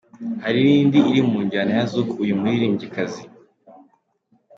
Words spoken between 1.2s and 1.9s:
mu njyana ya